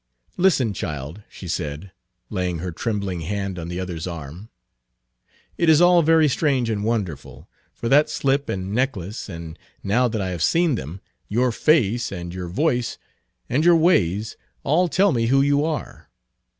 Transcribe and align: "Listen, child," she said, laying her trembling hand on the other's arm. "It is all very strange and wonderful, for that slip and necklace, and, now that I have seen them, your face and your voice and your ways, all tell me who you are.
"Listen, 0.35 0.73
child," 0.73 1.21
she 1.29 1.47
said, 1.47 1.91
laying 2.31 2.57
her 2.57 2.71
trembling 2.71 3.21
hand 3.21 3.59
on 3.59 3.67
the 3.67 3.79
other's 3.79 4.07
arm. 4.07 4.49
"It 5.59 5.69
is 5.69 5.79
all 5.79 6.01
very 6.01 6.27
strange 6.27 6.71
and 6.71 6.83
wonderful, 6.83 7.47
for 7.71 7.87
that 7.87 8.09
slip 8.09 8.49
and 8.49 8.73
necklace, 8.73 9.29
and, 9.29 9.59
now 9.83 10.07
that 10.07 10.19
I 10.19 10.29
have 10.29 10.41
seen 10.41 10.73
them, 10.73 11.01
your 11.27 11.51
face 11.51 12.11
and 12.11 12.33
your 12.33 12.47
voice 12.47 12.97
and 13.47 13.63
your 13.63 13.75
ways, 13.75 14.37
all 14.63 14.87
tell 14.87 15.11
me 15.11 15.27
who 15.27 15.43
you 15.43 15.63
are. 15.63 16.09